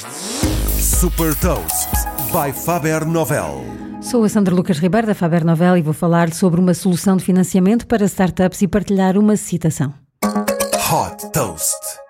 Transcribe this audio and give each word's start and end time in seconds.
Super 0.00 1.34
Toast 1.34 1.90
by 2.32 2.52
Faber 2.52 3.04
Novel. 3.04 3.62
Sou 4.00 4.24
a 4.24 4.28
Sandra 4.30 4.54
Lucas 4.54 4.78
Ribeiro 4.78 5.06
da 5.06 5.14
Faber 5.14 5.44
Novel 5.44 5.76
e 5.76 5.82
vou 5.82 5.92
falar 5.92 6.32
sobre 6.32 6.58
uma 6.58 6.72
solução 6.72 7.18
de 7.18 7.24
financiamento 7.24 7.86
para 7.86 8.06
startups 8.06 8.62
e 8.62 8.68
partilhar 8.68 9.18
uma 9.18 9.36
citação. 9.36 9.92
Hot 10.24 11.30
Toast. 11.32 12.09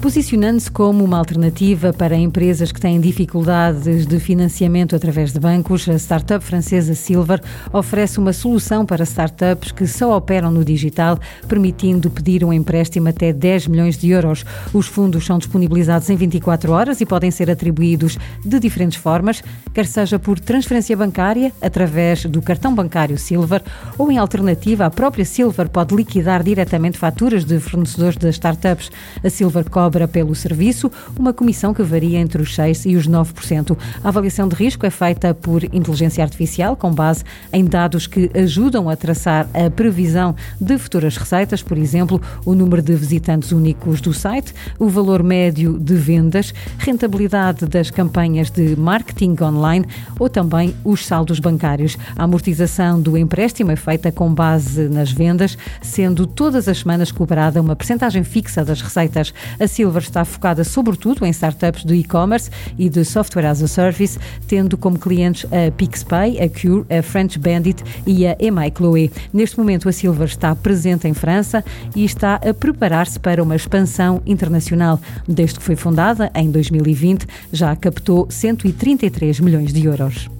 Posicionando-se 0.00 0.70
como 0.70 1.04
uma 1.04 1.18
alternativa 1.18 1.92
para 1.92 2.16
empresas 2.16 2.72
que 2.72 2.80
têm 2.80 2.98
dificuldades 2.98 4.06
de 4.06 4.18
financiamento 4.18 4.96
através 4.96 5.30
de 5.30 5.38
bancos, 5.38 5.86
a 5.90 5.94
startup 5.98 6.42
francesa 6.42 6.94
Silver 6.94 7.38
oferece 7.70 8.18
uma 8.18 8.32
solução 8.32 8.86
para 8.86 9.04
startups 9.04 9.72
que 9.72 9.86
só 9.86 10.16
operam 10.16 10.50
no 10.50 10.64
digital, 10.64 11.18
permitindo 11.46 12.08
pedir 12.08 12.42
um 12.42 12.50
empréstimo 12.50 13.10
até 13.10 13.30
10 13.30 13.66
milhões 13.66 13.98
de 13.98 14.08
euros. 14.08 14.42
Os 14.72 14.86
fundos 14.86 15.26
são 15.26 15.36
disponibilizados 15.36 16.08
em 16.08 16.16
24 16.16 16.72
horas 16.72 17.02
e 17.02 17.06
podem 17.06 17.30
ser 17.30 17.50
atribuídos 17.50 18.16
de 18.42 18.58
diferentes 18.58 18.96
formas, 18.96 19.44
quer 19.74 19.84
seja 19.84 20.18
por 20.18 20.40
transferência 20.40 20.96
bancária, 20.96 21.52
através 21.60 22.24
do 22.24 22.40
cartão 22.40 22.74
bancário 22.74 23.18
Silver, 23.18 23.62
ou 23.98 24.10
em 24.10 24.16
alternativa, 24.16 24.86
a 24.86 24.90
própria 24.90 25.26
Silver 25.26 25.68
pode 25.68 25.94
liquidar 25.94 26.42
diretamente 26.42 26.96
faturas 26.96 27.44
de 27.44 27.60
fornecedores 27.60 28.16
das 28.16 28.36
startups. 28.36 28.90
A 29.22 29.28
Silver 29.28 29.68
cobra 29.68 29.89
cobra 29.90 30.06
pelo 30.06 30.36
serviço 30.36 30.88
uma 31.18 31.32
comissão 31.32 31.74
que 31.74 31.82
varia 31.82 32.20
entre 32.20 32.40
os 32.40 32.56
6% 32.56 32.86
e 32.86 32.94
os 32.94 33.08
9%. 33.08 33.76
A 34.04 34.08
avaliação 34.08 34.46
de 34.46 34.54
risco 34.54 34.86
é 34.86 34.90
feita 34.90 35.34
por 35.34 35.64
inteligência 35.64 36.22
artificial, 36.22 36.76
com 36.76 36.92
base 36.92 37.24
em 37.52 37.64
dados 37.64 38.06
que 38.06 38.30
ajudam 38.32 38.88
a 38.88 38.94
traçar 38.94 39.48
a 39.52 39.68
previsão 39.68 40.36
de 40.60 40.78
futuras 40.78 41.16
receitas, 41.16 41.60
por 41.60 41.76
exemplo, 41.76 42.22
o 42.44 42.54
número 42.54 42.80
de 42.80 42.94
visitantes 42.94 43.50
únicos 43.50 44.00
do 44.00 44.14
site, 44.14 44.54
o 44.78 44.88
valor 44.88 45.24
médio 45.24 45.76
de 45.76 45.96
vendas, 45.96 46.54
rentabilidade 46.78 47.66
das 47.66 47.90
campanhas 47.90 48.48
de 48.48 48.76
marketing 48.76 49.34
online 49.42 49.86
ou 50.20 50.28
também 50.28 50.72
os 50.84 51.04
saldos 51.04 51.40
bancários. 51.40 51.98
A 52.14 52.22
amortização 52.22 53.00
do 53.00 53.18
empréstimo 53.18 53.72
é 53.72 53.76
feita 53.76 54.12
com 54.12 54.32
base 54.32 54.88
nas 54.88 55.10
vendas, 55.10 55.58
sendo 55.82 56.28
todas 56.28 56.68
as 56.68 56.78
semanas 56.78 57.10
cobrada 57.10 57.60
uma 57.60 57.74
percentagem 57.74 58.22
fixa 58.22 58.64
das 58.64 58.80
receitas. 58.80 59.34
Assim, 59.58 59.79
Silver 59.80 60.02
está 60.02 60.26
focada 60.26 60.62
sobretudo 60.62 61.24
em 61.24 61.30
startups 61.30 61.84
do 61.84 61.94
e-commerce 61.94 62.50
e 62.78 62.90
de 62.90 63.02
software 63.02 63.46
as 63.46 63.62
a 63.62 63.66
service, 63.66 64.18
tendo 64.46 64.76
como 64.76 64.98
clientes 64.98 65.46
a 65.46 65.70
PixPay, 65.70 66.38
a 66.38 66.50
Cure, 66.50 66.84
a 66.90 67.02
French 67.02 67.38
Bandit 67.38 67.82
e 68.06 68.26
a 68.26 68.36
Emai 68.38 68.70
Chloé. 68.70 69.08
Neste 69.32 69.56
momento, 69.56 69.88
a 69.88 69.92
Silver 69.92 70.28
está 70.28 70.54
presente 70.54 71.08
em 71.08 71.14
França 71.14 71.64
e 71.96 72.04
está 72.04 72.34
a 72.34 72.52
preparar-se 72.52 73.18
para 73.18 73.42
uma 73.42 73.56
expansão 73.56 74.20
internacional. 74.26 75.00
Desde 75.26 75.58
que 75.58 75.64
foi 75.64 75.76
fundada, 75.76 76.30
em 76.34 76.50
2020, 76.50 77.26
já 77.50 77.74
captou 77.74 78.26
133 78.30 79.40
milhões 79.40 79.72
de 79.72 79.86
euros. 79.86 80.39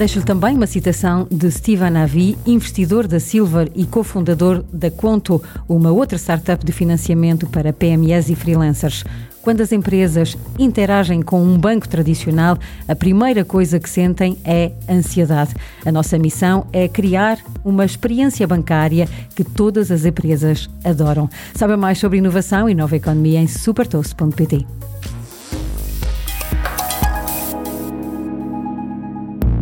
Deixo-lhe 0.00 0.24
também 0.24 0.56
uma 0.56 0.66
citação 0.66 1.28
de 1.30 1.50
Steven 1.50 1.98
Avi, 1.98 2.34
investidor 2.46 3.06
da 3.06 3.20
Silver 3.20 3.70
e 3.74 3.84
cofundador 3.84 4.64
da 4.72 4.90
Conto, 4.90 5.42
uma 5.68 5.92
outra 5.92 6.16
startup 6.16 6.64
de 6.64 6.72
financiamento 6.72 7.46
para 7.46 7.70
PMEs 7.70 8.30
e 8.30 8.34
freelancers. 8.34 9.04
Quando 9.42 9.60
as 9.60 9.72
empresas 9.72 10.38
interagem 10.58 11.20
com 11.20 11.42
um 11.42 11.58
banco 11.58 11.86
tradicional, 11.86 12.56
a 12.88 12.96
primeira 12.96 13.44
coisa 13.44 13.78
que 13.78 13.90
sentem 13.90 14.38
é 14.42 14.72
ansiedade. 14.88 15.54
A 15.84 15.92
nossa 15.92 16.18
missão 16.18 16.66
é 16.72 16.88
criar 16.88 17.36
uma 17.62 17.84
experiência 17.84 18.46
bancária 18.46 19.06
que 19.36 19.44
todas 19.44 19.90
as 19.90 20.06
empresas 20.06 20.70
adoram. 20.82 21.28
Saiba 21.54 21.76
mais 21.76 21.98
sobre 21.98 22.16
inovação 22.16 22.70
e 22.70 22.74
nova 22.74 22.96
economia 22.96 23.42
em 23.42 23.46
supertoast.pt. 23.46 24.66